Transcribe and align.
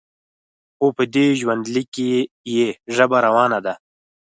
خو 0.77 0.87
په 0.97 1.03
دې 1.13 1.25
ژوندلیک 1.39 1.87
کې 1.95 2.11
یې 2.53 2.67
ژبه 2.95 3.17
روانه 3.25 3.59
ده. 3.65 3.73